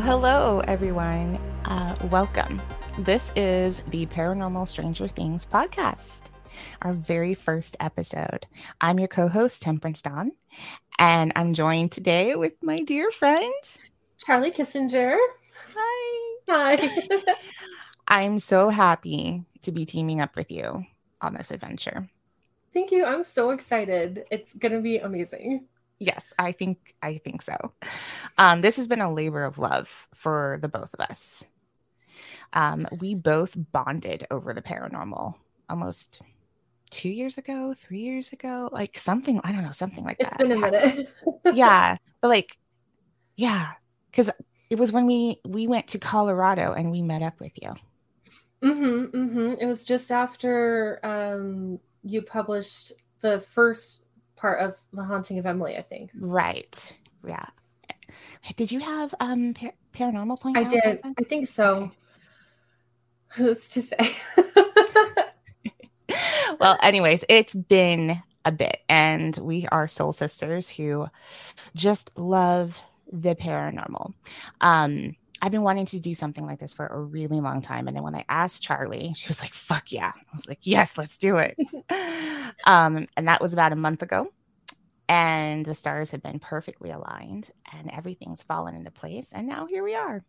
[0.00, 1.38] hello, everyone.
[1.66, 2.60] Uh, welcome.
[3.00, 6.30] This is the Paranormal Stranger Things podcast,
[6.80, 8.46] our very first episode.
[8.80, 10.32] I'm your co host, Temperance Dawn,
[10.98, 13.52] and I'm joined today with my dear friend,
[14.16, 15.18] Charley Kissinger.
[15.76, 16.36] Hi.
[16.48, 17.34] Hi.
[18.08, 20.86] I'm so happy to be teaming up with you
[21.20, 22.08] on this adventure.
[22.72, 23.04] Thank you.
[23.04, 24.24] I'm so excited.
[24.30, 25.66] It's going to be amazing.
[26.00, 27.72] Yes, I think I think so.
[28.38, 31.44] Um, this has been a labor of love for the both of us.
[32.54, 35.34] Um, we both bonded over the paranormal
[35.68, 36.22] almost
[36.90, 39.42] two years ago, three years ago, like something.
[39.44, 40.40] I don't know, something like it's that.
[40.40, 41.08] It's been a minute.
[41.54, 42.56] yeah, but like,
[43.36, 43.72] yeah,
[44.10, 44.30] because
[44.70, 47.74] it was when we we went to Colorado and we met up with you.
[48.62, 49.54] Mm-hmm, mm-hmm.
[49.60, 54.02] It was just after um, you published the first
[54.40, 56.10] part of The Haunting of Emily, I think.
[56.14, 56.96] Right.
[57.26, 57.46] Yeah.
[58.56, 60.56] Did you have um par- paranormal point?
[60.56, 61.00] I did.
[61.04, 61.74] I think so.
[61.74, 61.90] Okay.
[63.34, 64.16] Who's to say?
[66.58, 71.06] well, anyways, it's been a bit, and we are soul sisters who
[71.76, 72.76] just love
[73.12, 74.14] the paranormal.
[74.60, 77.86] Um, I've been wanting to do something like this for a really long time.
[77.86, 80.12] And then when I asked Charley, she was like, fuck yeah.
[80.14, 81.56] I was like, yes, let's do it.
[82.66, 84.30] um, and that was about a month ago
[85.10, 89.82] and the stars have been perfectly aligned and everything's fallen into place and now here
[89.82, 90.24] we are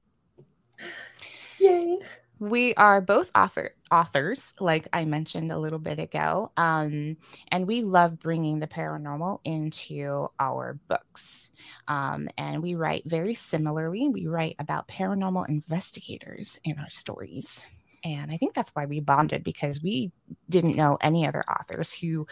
[1.59, 1.97] yay
[2.41, 7.15] we are both author authors like i mentioned a little bit ago um,
[7.49, 11.51] and we love bringing the paranormal into our books
[11.87, 17.63] um, and we write very similarly we write about paranormal investigators in our stories
[18.03, 20.11] and i think that's why we bonded because we
[20.49, 22.25] didn't know any other authors who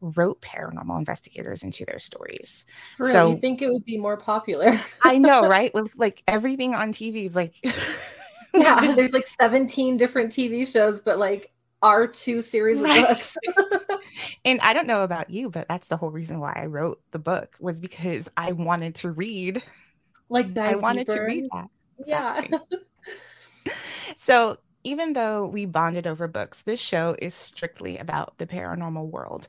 [0.00, 2.64] wrote paranormal investigators into their stories.
[2.98, 4.80] So you think it would be more popular?
[5.02, 5.74] I know, right?
[5.74, 7.54] With like everything on TV is like
[8.54, 11.52] Yeah, there's like 17 different TV shows, but like
[11.82, 13.06] our two series of right.
[13.06, 13.36] books.
[14.44, 17.18] and I don't know about you, but that's the whole reason why I wrote the
[17.18, 19.62] book was because I wanted to read.
[20.28, 21.20] Like I wanted deeper.
[21.20, 21.68] to read that.
[21.98, 22.58] Exactly.
[23.66, 23.72] Yeah.
[24.16, 29.48] so even though we bonded over books, this show is strictly about the paranormal world.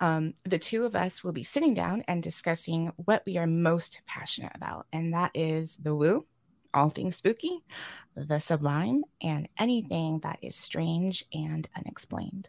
[0.00, 4.00] Um, the two of us will be sitting down and discussing what we are most
[4.06, 6.26] passionate about, and that is the woo,
[6.74, 7.62] all things spooky,
[8.14, 12.48] the sublime, and anything that is strange and unexplained.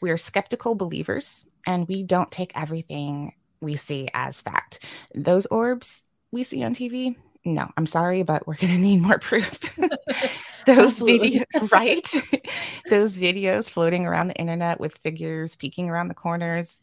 [0.00, 4.84] We are skeptical believers, and we don't take everything we see as fact.
[5.14, 7.16] Those orbs we see on TV,
[7.46, 9.60] no, I'm sorry, but we're going to need more proof.
[10.66, 12.06] Those videos, right?
[12.90, 16.80] Those videos floating around the internet with figures peeking around the corners.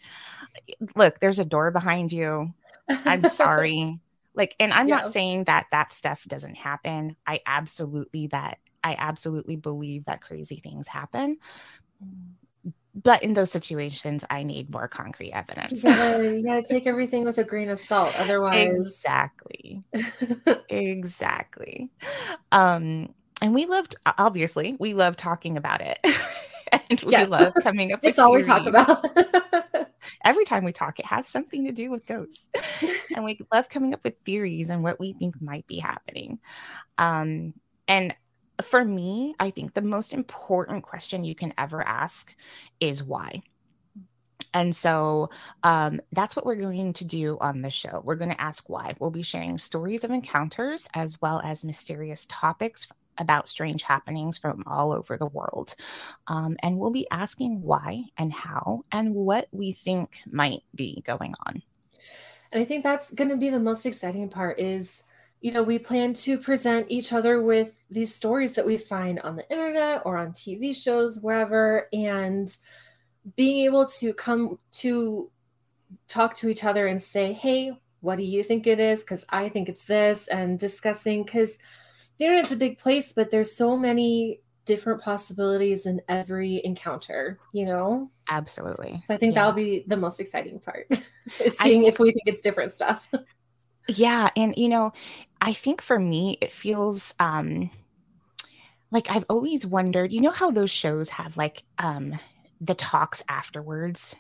[0.96, 2.54] Look, there's a door behind you.
[2.90, 4.00] I'm sorry.
[4.34, 4.98] Like, and I'm yeah.
[4.98, 7.16] not saying that that stuff doesn't happen.
[7.28, 11.38] I absolutely that I absolutely believe that crazy things happen.
[12.94, 15.84] But in those situations i need more concrete evidence.
[15.84, 18.14] You gotta, you gotta take everything with a grain of salt.
[18.18, 19.84] Otherwise exactly.
[20.70, 21.90] Exactly.
[22.52, 26.00] Um and we loved obviously we love talking about it.
[26.90, 27.28] And we yes.
[27.28, 29.06] love coming up it's all we talk about
[30.26, 32.50] every time we talk it has something to do with ghosts
[33.16, 36.40] and we love coming up with theories and what we think might be happening
[36.98, 37.54] um
[37.88, 38.14] and
[38.62, 42.34] for me, I think the most important question you can ever ask
[42.80, 43.42] is why.
[44.54, 45.30] And so
[45.64, 48.02] um, that's what we're going to do on the show.
[48.04, 48.96] We're going to ask why.
[49.00, 54.64] We'll be sharing stories of encounters as well as mysterious topics about strange happenings from
[54.66, 55.76] all over the world.
[56.28, 61.34] Um, and we'll be asking why and how and what we think might be going
[61.46, 61.62] on.
[62.52, 65.04] And I think that's going to be the most exciting part is
[65.42, 69.36] you know, we plan to present each other with these stories that we find on
[69.36, 72.56] the internet or on TV shows, wherever, and
[73.36, 75.32] being able to come to
[76.08, 79.02] talk to each other and say, hey, what do you think it is?
[79.02, 81.58] Because I think it's this, and discussing, because
[82.22, 87.66] the internet's a big place, but there's so many different possibilities in every encounter, you
[87.66, 88.12] know?
[88.30, 89.02] Absolutely.
[89.08, 89.40] So I think yeah.
[89.40, 90.88] that'll be the most exciting part
[91.44, 93.10] is seeing if we think it's different stuff.
[93.88, 94.30] Yeah.
[94.38, 94.94] And, you know,
[95.42, 97.72] I think for me, it feels um,
[98.92, 102.20] like I've always wondered, you know, how those shows have like um,
[102.62, 104.16] the talks afterwards?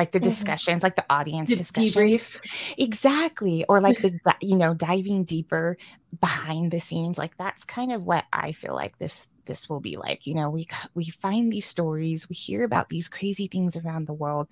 [0.00, 0.30] Like the mm-hmm.
[0.30, 0.86] discussions, mm-hmm.
[0.86, 1.92] like the audience discussions.
[2.78, 3.66] Exactly.
[3.68, 5.76] Or like the, you know, diving deeper
[6.20, 7.18] behind the scenes.
[7.18, 10.26] Like that's kind of what I feel like this this will be like.
[10.26, 14.14] You know, we we find these stories, we hear about these crazy things around the
[14.14, 14.48] world.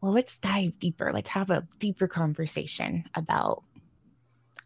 [0.00, 1.12] Well, let's dive deeper.
[1.12, 3.62] Let's have a deeper conversation about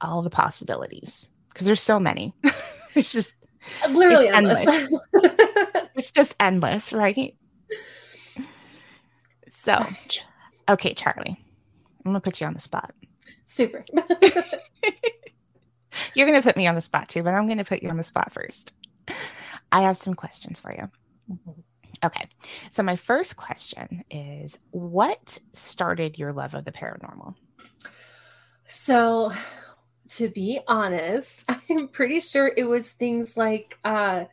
[0.01, 2.33] all the possibilities because there's so many.
[2.95, 3.35] it's just
[3.91, 4.69] literally it's endless.
[4.69, 5.03] endless.
[5.97, 7.35] it's just endless, right?
[9.67, 9.85] So,
[10.69, 11.45] okay, Charley,
[12.05, 12.95] I'm gonna put you on the spot.
[13.47, 13.85] Super.
[16.15, 18.05] You're gonna put me on the spot too, but I'm gonna put you on the
[18.05, 18.75] spot first.
[19.73, 20.89] I have some questions for you.
[22.05, 22.29] Okay,
[22.71, 27.35] so my first question is what started your love of the paranormal?
[28.69, 29.33] So,
[30.11, 34.27] to be honest, I'm pretty sure it was things like uh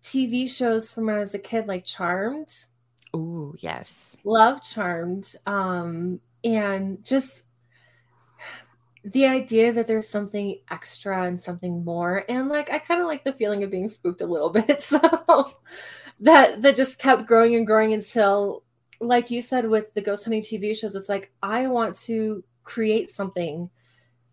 [0.00, 2.66] TV shows from when I was a kid, like Charmed.
[3.14, 4.16] Ooh, yes.
[4.24, 5.34] Love Charmed.
[5.46, 7.42] Um, and just
[9.04, 12.24] the idea that there's something extra and something more.
[12.28, 14.82] And like I kind of like the feeling of being spooked a little bit.
[14.82, 14.98] So
[16.20, 18.62] that that just kept growing and growing until
[19.00, 23.10] like you said with the ghost hunting TV shows, it's like I want to create
[23.10, 23.70] something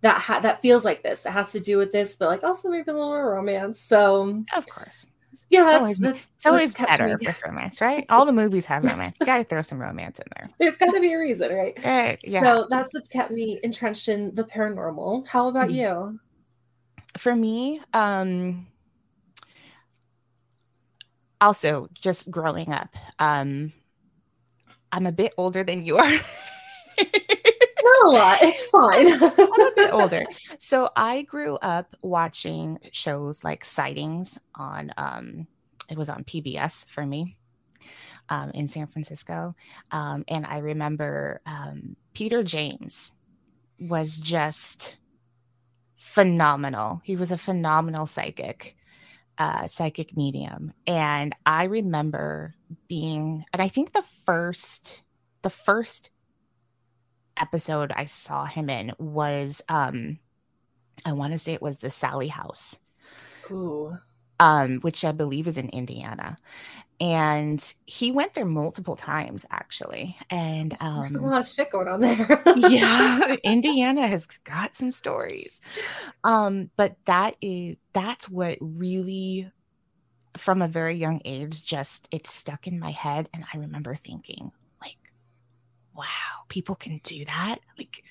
[0.01, 1.25] that ha- that feels like this.
[1.25, 3.79] It has to do with this, but like also maybe a little more romance.
[3.79, 5.07] So Of course.
[5.50, 8.06] Yeah, It's that's always, that's it's always better with romance, right?
[8.10, 9.16] All the movies have romance.
[9.19, 10.50] You gotta throw some romance in there.
[10.60, 11.74] There's got to be a reason, right?
[11.84, 12.42] Eh, yeah.
[12.42, 15.28] So that's what's kept me entrenched in the paranormal.
[15.28, 15.74] How about Mhm.
[15.75, 16.19] you?
[17.18, 18.68] for me um
[21.42, 23.72] also just growing up um
[24.92, 26.19] i'm a bit older than you are
[27.88, 28.38] Not a lot.
[28.42, 29.07] It's fine.
[29.13, 30.25] I'm a bit older
[30.60, 35.48] so i grew up watching shows like sightings on um
[35.89, 37.38] it was on pbs for me
[38.30, 39.56] um, in san francisco
[39.92, 43.13] um, and i remember um, peter james
[43.80, 44.98] was just
[45.95, 48.75] phenomenal he was a phenomenal psychic
[49.38, 52.56] uh, psychic medium and i remember
[52.88, 55.04] being and i think the first
[55.44, 56.12] the first
[57.39, 60.19] episode i saw him in was um
[61.06, 62.78] i want to say it was the Sallie house
[63.51, 63.98] Ooh.
[64.39, 66.38] um which i believe is in indiana
[67.00, 71.72] and he went there multiple times actually and um There's a um lot of shit
[71.72, 72.44] going on there.
[72.57, 75.62] yeah indiana has got some stories
[76.24, 79.51] um but that is that's what really
[80.38, 84.51] from a very young age just it stuck in my head and i remember thinking
[85.97, 87.59] wow people can do that?
[87.77, 88.03] Like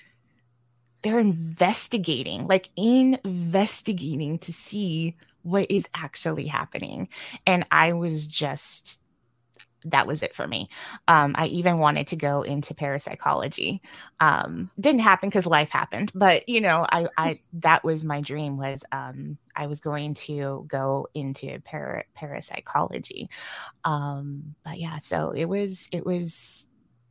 [1.03, 7.09] they're investigating like investigating to see what is actually happening.
[7.47, 9.01] And i was just
[9.85, 10.69] that was it for me.
[11.07, 13.83] Um, i even wanted to go into parapsychology.
[14.19, 18.57] Um, didn't happen because life happened but you know i i that was my dream
[18.57, 23.29] was um, i was going to go into para, parapsychology.
[23.85, 26.67] Um, but yeah so it was it was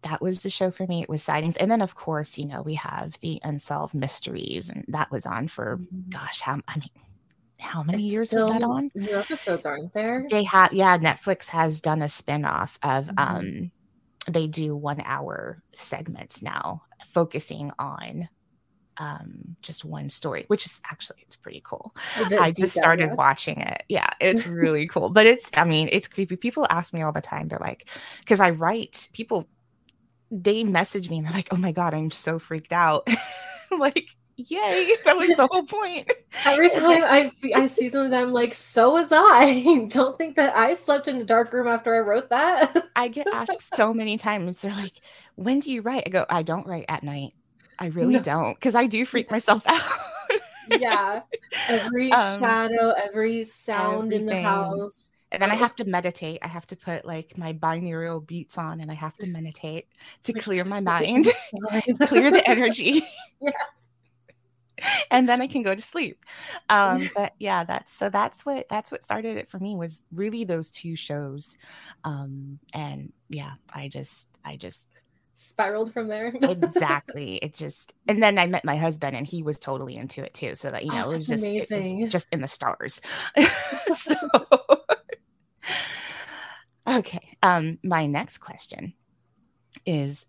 [0.05, 2.61] that was the show for me it was sightings and then of course you know
[2.61, 5.79] we have the unsolved mysteries and that was on for
[6.09, 6.89] gosh how i mean
[7.59, 10.25] how many It's years was that on New episodes aren't there?
[10.29, 13.13] they have yeah netflix has done a spin-off of Mhm.
[13.17, 13.71] um
[14.29, 18.27] they do one hour segments now focusing on
[18.97, 21.93] um just one story which is actually it's pretty cool
[22.29, 23.13] The i just started yeah.
[23.15, 27.01] watching it yeah it's really cool but it's i mean it's creepy people ask me
[27.01, 27.89] all the time they're like
[28.21, 29.47] because i write people
[30.43, 33.07] they message me and they're like oh my god i'm so freaked out
[33.79, 36.09] like yay that was the whole point
[36.45, 39.85] Every time I I see something I'm like, so was I.
[39.89, 42.89] Don't think that I slept in a dark room after I wrote that.
[42.95, 44.61] I get asked so many times.
[44.61, 45.01] They're like,
[45.35, 47.33] "When do you write?" I go, "I don't write at night.
[47.77, 48.21] I really No.
[48.21, 49.81] don't, because I do freak myself out."
[50.67, 51.21] yeah.
[51.67, 55.09] Every Um, shadow, every sound in the house.
[55.31, 56.39] And then I have to meditate.
[56.41, 59.87] I have to put like my binaural beats on, and I have to meditate
[60.23, 61.27] to clear my mind,
[62.03, 63.03] clear the energy,
[63.41, 63.53] yes.
[65.11, 66.23] and then I can go to sleep.
[66.69, 70.43] Um, but yeah, that's so that's what that's what started it for me was really
[70.43, 71.57] those two shows,
[72.03, 74.87] um, and yeah, I just I just
[75.37, 76.33] Spiraled from there.
[76.43, 80.33] exactly it just and then i met my husband and he was totally into it
[80.33, 83.01] too so that you know Oh, it was just it was just in the stars
[83.93, 84.15] so
[86.95, 88.93] okay um my next question
[89.85, 90.25] is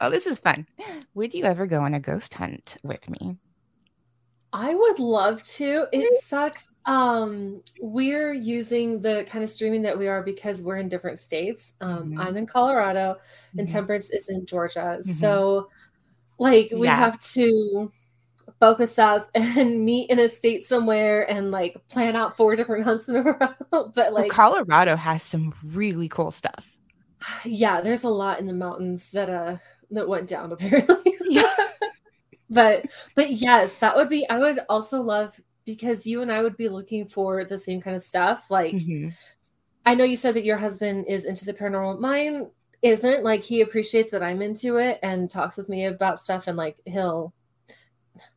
[0.00, 0.66] oh this is fun
[1.14, 3.36] would you ever go on a ghost hunt with me
[4.52, 5.86] I would love to.
[5.92, 6.68] It sucks.
[6.84, 11.72] Um, we're using the kind of streaming that we are because we're in different states.
[11.80, 12.20] Um, Mhm.
[12.20, 13.16] I'm in Colorado
[13.56, 13.72] and Mhm.
[13.72, 14.98] Temperance is in Georgia.
[15.00, 15.04] Mhm.
[15.04, 15.70] So
[16.38, 16.96] like we Yeah.
[16.96, 17.92] have to
[18.62, 23.08] focus up and meet in a state somewhere and like plan out four different hunts
[23.08, 23.34] in a row.
[23.70, 26.72] but well, like colorado has some really cool stuff
[27.44, 29.56] yeah, there's a lot in the mountains that uh
[29.90, 31.16] that went down apparently.
[31.26, 31.54] Yeah.
[32.50, 36.56] but but yes, that would be I would also love because you and I would
[36.56, 38.50] be looking for the same kind of stuff.
[38.50, 39.10] Like mm-hmm.
[39.84, 42.00] I know you said that your husband is into the paranormal.
[42.00, 42.50] Mine
[42.82, 46.56] isn't like he appreciates that I'm into it and talks with me about stuff and
[46.56, 47.32] like he'll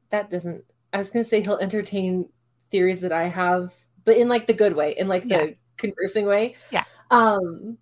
[0.09, 2.29] that doesn't I was gonna say he'll entertain
[2.71, 5.53] theories that I have, but in like the good way, in like the yeah.
[5.77, 6.55] conversing way.
[6.71, 6.83] Yeah.
[7.11, 7.77] Um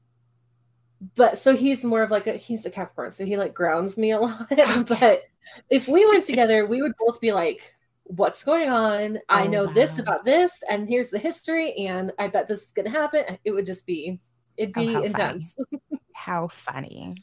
[1.15, 4.11] but so he's more of like a he's a Capricorn, so he like grounds me
[4.11, 4.47] a lot.
[4.87, 5.23] but
[5.69, 7.75] if we went together, we would both be like,
[8.05, 9.17] What's going on?
[9.17, 9.73] Oh, I know wow.
[9.73, 13.37] this about this, and here's the history, and I bet this is gonna happen.
[13.45, 14.19] It would just be
[14.57, 15.55] it'd oh, be oh, intense.
[16.13, 17.15] How funny.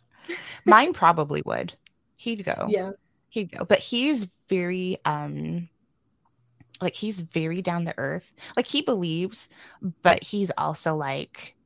[0.65, 1.75] Mine probably would.
[2.17, 2.67] He'd go.
[2.69, 2.91] Yeah.
[3.29, 3.65] He'd go.
[3.65, 5.69] But he's very um
[6.83, 8.33] like he's very down the earth.
[8.57, 9.49] Like he believes,
[10.03, 11.57] but he's also like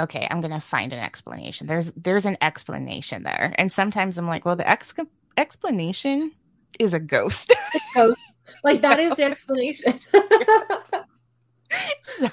[0.00, 1.66] okay, I'm going to find an explanation.
[1.66, 3.52] There's there's an explanation there.
[3.58, 4.94] And sometimes I'm like, well, the ex-
[5.36, 6.30] explanation
[6.78, 7.52] is a ghost.
[7.94, 8.18] Ghost.
[8.62, 9.98] Like that is the explanation.
[12.02, 12.28] so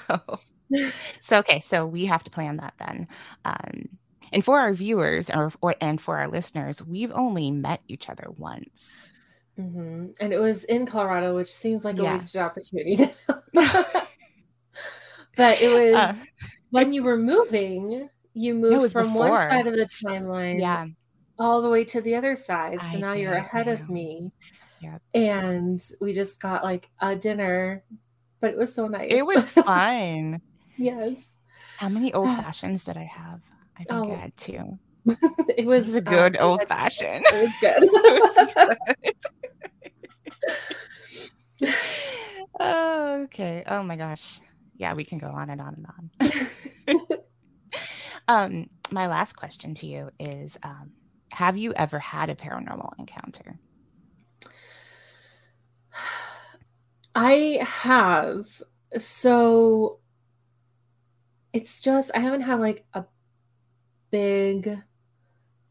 [1.20, 3.06] so okay so we have to plan that then
[3.44, 3.88] um,
[4.32, 8.28] and for our viewers or, or and for our listeners we've only met each other
[8.38, 9.12] once
[9.58, 10.06] mm-hmm.
[10.20, 12.10] and it was in colorado which seems like yeah.
[12.10, 12.96] a wasted opportunity
[15.36, 16.14] but it was uh,
[16.70, 19.28] when you were moving you moved from before.
[19.28, 20.86] one side of the timeline yeah
[21.38, 24.32] all the way to the other side so I now did, you're ahead of me
[24.80, 27.84] yeah and we just got like a dinner
[28.40, 30.40] but it was so nice it was fine
[30.78, 31.30] Yes.
[31.78, 33.40] How many old fashions did I have?
[33.76, 34.12] I think oh.
[34.12, 34.78] I had two.
[35.06, 37.24] it was, it was a good uh, old fashioned.
[37.26, 37.82] It was good.
[37.82, 39.14] it was good.
[42.60, 43.64] Oh, okay.
[43.66, 44.40] Oh my gosh.
[44.76, 45.86] Yeah, we can go on and on and
[46.20, 47.18] on.
[48.28, 50.92] um, my last question to you is um,
[51.32, 53.58] have you ever had a paranormal encounter?
[57.14, 58.46] I have.
[58.98, 60.00] So
[61.52, 63.04] it's just I haven't had like a
[64.10, 64.78] big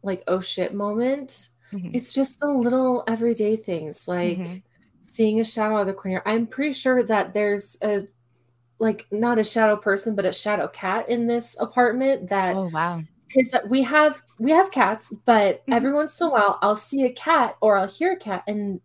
[0.01, 1.49] like oh shit moment.
[1.71, 1.91] Mm-hmm.
[1.93, 4.57] It's just the little everyday things like mm-hmm.
[5.05, 6.21] Seeing a shadow out of the corner.
[6.25, 8.07] I'm pretty sure that there's a
[8.79, 13.01] like not a shadow person but a shadow cat in this apartment that Oh wow.
[13.27, 15.73] Because we have we have cats, but mm-hmm.
[15.73, 18.81] every once in a while I'll see a cat or I'll hear a cat and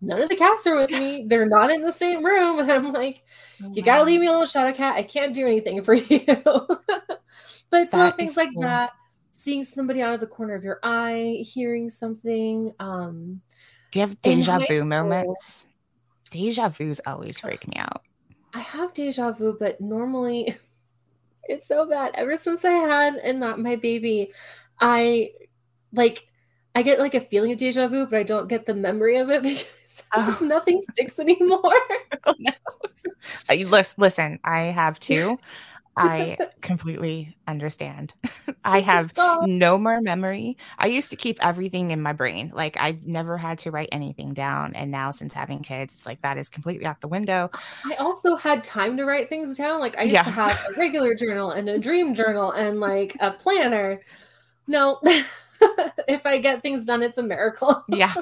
[0.00, 1.24] none of the cats are with me.
[1.26, 2.58] They're not in the same room.
[2.60, 3.22] And I'm like,
[3.62, 4.96] oh, you gotta leave me alone, shadow cat.
[4.96, 6.20] I can't do anything for you.
[6.26, 8.92] but it's little things like that.
[9.32, 12.72] Seeing somebody out of the corner of your eye, hearing something.
[12.78, 13.42] Um
[13.96, 15.66] Do you have deja vu moments?
[16.30, 18.02] Deja vu's always freak me out.
[18.52, 20.54] I have deja vu, but normally
[21.44, 22.10] it's so bad.
[22.14, 24.32] Ever since I had and not my baby,
[24.78, 25.30] I
[25.94, 26.26] like
[26.74, 29.30] I get like a feeling of deja vu, but I don't get the memory of
[29.30, 30.44] it because oh.
[30.44, 31.62] nothing sticks anymore.
[32.26, 32.52] oh, no.
[33.48, 35.38] Uh, listen, I have two.
[35.96, 38.12] I completely understand.
[38.64, 40.58] I have no more memory.
[40.78, 42.52] I used to keep everything in my brain.
[42.54, 44.74] Like I never had to write anything down.
[44.74, 47.50] And now since having kids, it's like that is completely out the window.
[47.84, 49.80] I also had time to write things down.
[49.80, 50.22] Like I used yeah.
[50.22, 54.02] to have a regular journal and a dream journal and like a planner.
[54.66, 55.00] No.
[56.08, 57.84] if I get things done, it's a miracle.
[57.88, 58.12] yeah.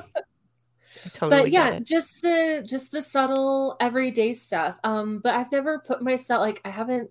[1.12, 4.78] Totally but yeah, just the just the subtle everyday stuff.
[4.84, 7.10] Um, but I've never put myself like I haven't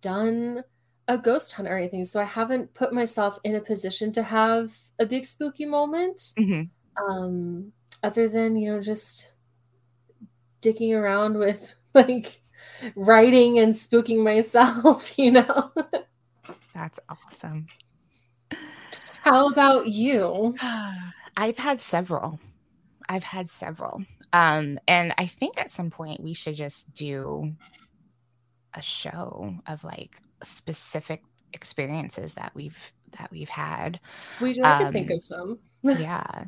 [0.00, 0.64] done
[1.08, 4.74] a ghost hunt or anything, so I haven't put myself in a position to have
[4.98, 6.32] a big spooky moment.
[6.38, 7.10] Mm-hmm.
[7.10, 7.72] Um,
[8.02, 9.32] other than you know just
[10.62, 12.40] dicking around with like
[12.96, 15.72] writing and spooking myself, you know.
[16.74, 17.66] That's awesome.
[19.22, 20.54] How about you?
[21.36, 22.40] I've had several.
[23.08, 24.02] I've had several.
[24.32, 27.54] Um, and I think at some point we should just do
[28.74, 34.00] a show of like specific experiences that we've that we've had.
[34.40, 35.58] We do I um, think of some.
[35.82, 36.44] yeah.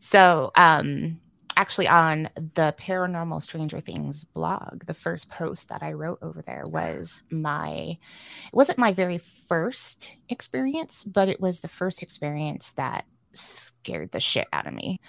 [0.00, 1.20] So um
[1.56, 6.62] actually on the paranormal stranger things blog the first post that i wrote over there
[6.70, 7.98] was my
[8.46, 13.04] it wasn't my very first experience but it was the first experience that
[13.38, 15.00] scared the shit out of me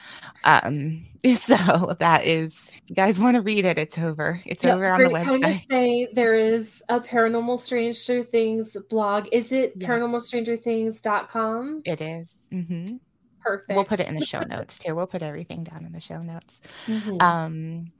[0.43, 1.05] um
[1.35, 4.99] so that is you guys want to read it it's over it's yeah, over on
[4.99, 9.89] the website to say there is a paranormal stranger things blog is it yes.
[9.89, 12.97] paranormalstrangerthings.com it is mm-hmm.
[13.41, 13.73] Perfect.
[13.73, 14.93] We'll put it in the show notes too.
[14.95, 16.61] We'll put everything down in the show notes.
[16.87, 17.21] Mm-hmm.
[17.21, 17.91] Um,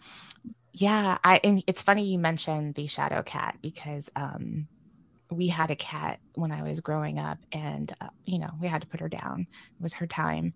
[0.74, 4.68] yeah, I and it's funny you mentioned the shadow cat because um,
[5.32, 8.82] we had a cat when I was growing up, and uh, you know we had
[8.82, 9.48] to put her down.
[9.52, 10.54] It was her time,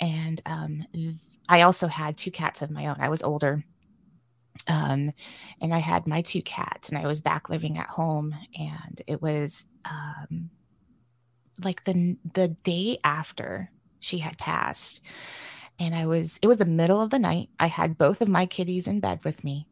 [0.00, 0.84] and um,
[1.48, 2.96] I also had two cats of my own.
[2.98, 3.64] I was older.
[4.68, 5.10] Um,
[5.60, 9.20] and I had my two cats, and I was back living at home, and it
[9.20, 10.50] was um,
[11.64, 15.00] like the the day after she had passed,
[15.82, 17.48] and I was it was the middle of the night.
[17.58, 19.66] I had both of my kitties in bed with me,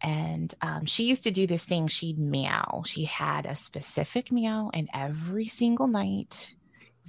[0.00, 1.88] and um, she used to do this thing.
[1.88, 2.84] She'd meow.
[2.86, 6.54] She had a specific meow, and every single night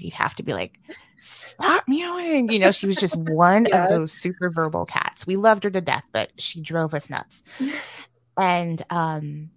[0.01, 0.79] we'd have to be like,
[1.17, 2.51] stop meowing.
[2.51, 3.83] You know, she was just one yeah.
[3.83, 5.27] of those super verbal cats.
[5.27, 7.43] We loved her to death, but she drove us nuts.
[8.37, 9.51] and um,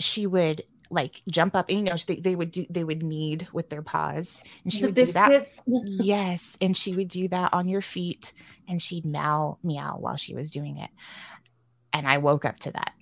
[0.00, 3.48] she would like jump up and you know they, they would do they would knead
[3.52, 5.60] with their paws and she the would biscuits.
[5.66, 8.32] do that yes and she would do that on your feet
[8.68, 10.90] and she'd meow meow while she was doing it
[11.92, 12.92] and i woke up to that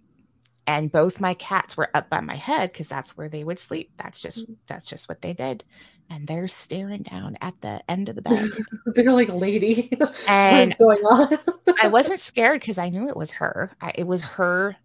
[0.66, 3.92] and both my cats were up by my head because that's where they would sleep
[3.98, 4.56] that's just mm.
[4.66, 5.62] that's just what they did
[6.10, 8.50] and they're staring down at the end of the bed.
[8.86, 9.90] they're like, "Lady,
[10.28, 11.38] and what's going on?"
[11.82, 13.72] I wasn't scared because I knew it was her.
[13.80, 14.76] I, it was her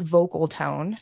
[0.00, 0.98] vocal tone.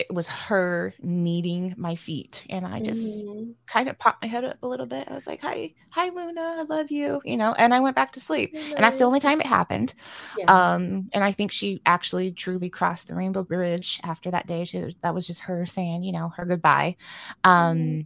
[0.00, 3.50] It was her kneading my feet, and I just mm-hmm.
[3.66, 5.06] kind of popped my head up a little bit.
[5.10, 7.52] I was like, "Hi, hi, Luna, I love you," you know.
[7.52, 9.92] And I went back to sleep, and that's the only time it happened.
[10.38, 10.46] Yeah.
[10.46, 14.64] Um, and I think she actually truly crossed the rainbow bridge after that day.
[14.64, 16.96] She, that was just her saying, you know, her goodbye.
[17.44, 17.76] Um.
[17.76, 18.00] Mm-hmm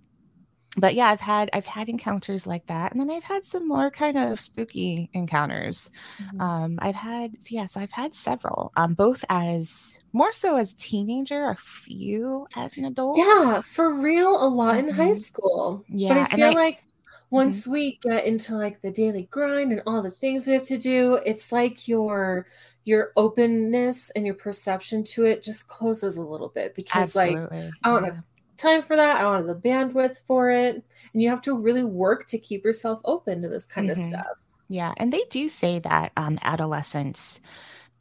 [0.76, 3.90] but yeah, I've had I've had encounters like that, and then I've had some more
[3.90, 5.90] kind of spooky encounters.
[6.18, 6.40] Mm-hmm.
[6.40, 11.50] Um, I've had yeah, so I've had several, um, both as more so as teenager,
[11.50, 13.18] a few as an adult.
[13.18, 14.88] Yeah, for real, a lot mm-hmm.
[14.88, 15.12] in high mm-hmm.
[15.12, 15.84] school.
[15.88, 17.36] Yeah, but I feel I, like mm-hmm.
[17.36, 17.72] once mm-hmm.
[17.72, 21.20] we get into like the daily grind and all the things we have to do,
[21.24, 22.46] it's like your
[22.84, 27.62] your openness and your perception to it just closes a little bit because Absolutely.
[27.62, 28.14] like I don't know
[28.56, 29.16] time for that.
[29.16, 30.82] I have the bandwidth for it.
[31.12, 34.00] And you have to really work to keep yourself open to this kind mm-hmm.
[34.00, 34.44] of stuff.
[34.68, 34.92] Yeah.
[34.96, 37.40] And they do say that um, adolescents,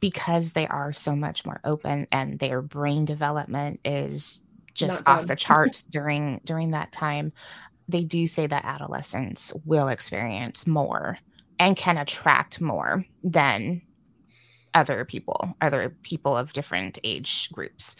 [0.00, 4.42] because they are so much more open and their brain development is
[4.74, 7.32] just off the charts during during that time
[7.88, 11.18] they do say that adolescents will experience more
[11.58, 13.80] and can attract more than
[14.74, 17.96] other people, other people of different age groups.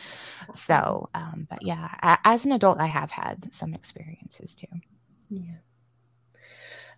[0.53, 4.67] So, um, but yeah, as an adult, I have had some experiences too.
[5.31, 5.57] Yeah.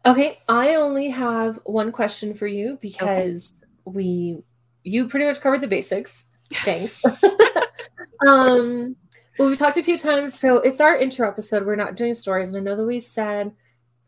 [0.05, 3.67] Okay, I only have one question for you because okay.
[3.85, 4.39] we
[4.85, 6.27] you pretty much covered the basics.
[6.55, 7.03] Thanks.
[8.27, 8.97] um
[9.39, 11.67] well, we've talked a few times, so it's our intro episode.
[11.67, 13.53] We're not doing stories, and I know that we said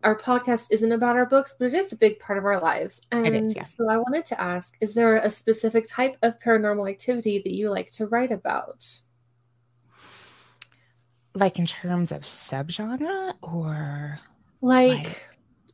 [0.04, 3.02] our podcast isn't about our books, but it is a big part of our lives.
[3.10, 3.62] And is, yeah.
[3.62, 7.70] so I wanted to ask is there a specific type of paranormal activity that you
[7.70, 8.86] like to write about?
[11.34, 14.20] Like in terms of subgenre or
[14.60, 15.26] like, like...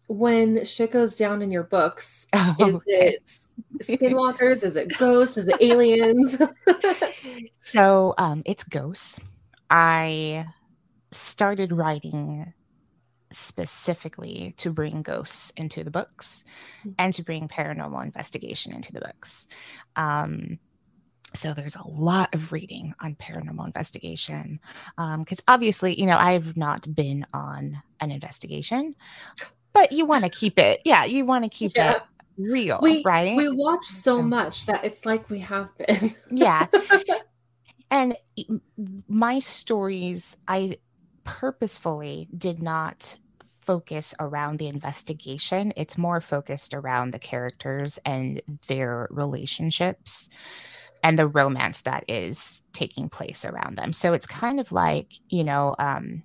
[0.07, 3.17] when shit goes down in your books, oh, is okay.
[3.17, 3.31] it
[3.83, 4.63] skinwalkers?
[4.63, 5.37] is it ghosts?
[5.37, 6.39] Is it aliens?
[7.61, 9.21] so um, it's ghosts.
[9.71, 10.47] I
[11.11, 12.53] started writing
[13.37, 16.45] specifically to bring ghosts into the books
[16.81, 16.91] mm-hmm.
[16.99, 19.47] and to bring paranormal investigation into the books.
[19.97, 20.59] Um,
[21.35, 24.61] so there's a lot of reading on paranormal investigation
[24.97, 28.95] because um, obviously, you know, I've not been on an investigation,
[29.73, 30.81] but you want to keep it.
[30.85, 31.95] Yeah, you want to keep yeah.
[31.95, 32.03] it
[32.37, 33.37] real, we, right?
[33.37, 36.15] We watch so much that it's like we have been.
[36.31, 36.67] yeah.
[37.91, 38.17] And
[39.07, 40.79] my stories, I
[41.23, 43.17] purposefully did not
[43.65, 45.73] focus around the investigation.
[45.77, 50.29] It's more focused around the characters and their relationships
[51.03, 53.93] and the romance that is taking place around them.
[53.93, 56.23] So it's kind of like, you know, um,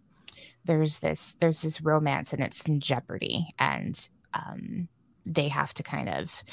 [0.65, 4.87] there's this there's this romance and it's in jeopardy and um,
[5.25, 6.43] they have to kind of,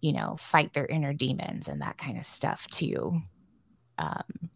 [0.00, 3.20] you know, fight their inner demons and that kind of stuff to
[3.98, 4.50] um,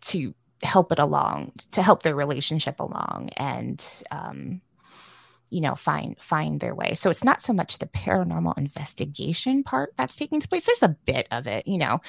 [0.00, 4.60] to help it along to help their relationship along and um,
[5.50, 9.92] you know find find their way so it's not so much the paranormal investigation part
[9.96, 12.00] that's taking place there's a bit of it you know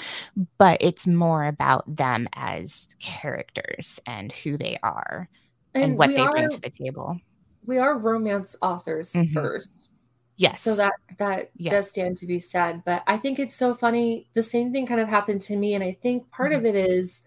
[0.57, 5.29] but it's more about them as characters and who they are
[5.73, 7.19] and, and what they are, bring to the table
[7.65, 9.33] we are romance authors mm-hmm.
[9.33, 9.89] first
[10.37, 11.71] yes so that that yes.
[11.71, 14.99] does stand to be said but i think it's so funny the same thing kind
[14.99, 16.65] of happened to me and i think part mm-hmm.
[16.65, 17.23] of it is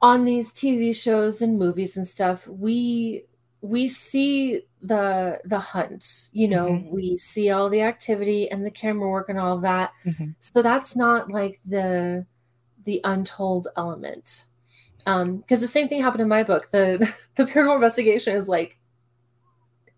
[0.00, 3.24] on these tv shows and movies and stuff we
[3.60, 6.94] we see the the hunt you know mm-hmm.
[6.94, 10.28] we see all the activity and the camera work and all of that mm-hmm.
[10.38, 12.24] so that's not like the
[12.84, 14.44] the untold element
[15.06, 18.78] um because the same thing happened in my book the the paranormal investigation is like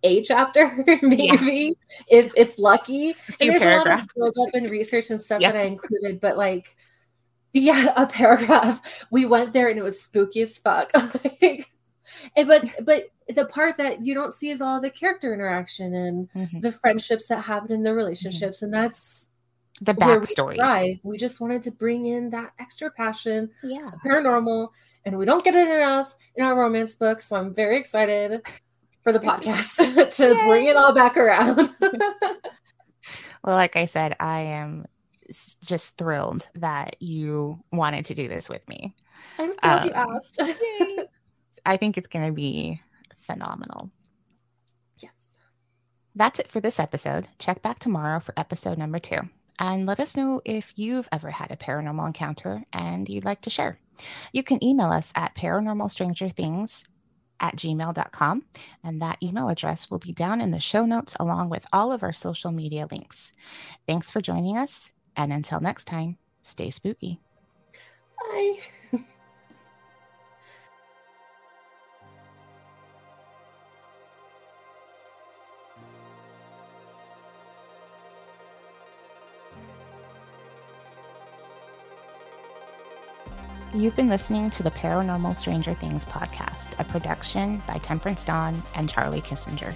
[0.02, 1.98] a chapter, maybe yeah.
[2.08, 3.14] if it's lucky.
[3.40, 3.86] And there's paragraphs.
[4.16, 5.52] a lot of build up and research and stuff yeah.
[5.52, 6.76] that I included, but like,
[7.52, 9.04] yeah, a paragraph.
[9.10, 10.90] We went there and it was spooky as fuck.
[11.42, 11.70] like,
[12.36, 16.28] and but but the part that you don't see is all the character interaction and
[16.32, 16.60] mm-hmm.
[16.60, 18.66] the friendships that happen in the relationships, mm-hmm.
[18.66, 19.28] and that's
[19.80, 20.80] the backstories.
[20.80, 24.68] We, we just wanted to bring in that extra passion, yeah, paranormal,
[25.04, 27.28] and we don't get it enough in our romance books.
[27.28, 28.42] So I'm very excited
[29.02, 29.76] for the podcast
[30.16, 30.44] to Yay.
[30.44, 31.70] bring it all back around.
[31.80, 34.86] well, like I said, I am
[35.64, 38.94] just thrilled that you wanted to do this with me.
[39.38, 40.42] I'm glad um, you asked.
[41.64, 42.80] I think it's going to be
[43.20, 43.90] phenomenal.
[44.98, 45.14] Yes.
[46.14, 47.28] That's it for this episode.
[47.38, 49.20] Check back tomorrow for episode number two.
[49.58, 53.50] And let us know if you've ever had a paranormal encounter and you'd like to
[53.50, 53.78] share.
[54.32, 56.86] You can email us at paranormalstrangerthings
[57.40, 58.44] at gmail.com.
[58.82, 62.02] And that email address will be down in the show notes along with all of
[62.02, 63.34] our social media links.
[63.86, 64.90] Thanks for joining us.
[65.16, 67.20] And until next time, stay spooky.
[68.18, 68.60] Bye.
[83.80, 88.90] You've been listening to the Paranormal Stranger Things podcast, a production by Temperance Dawn and
[88.90, 89.74] Charley Kissinger.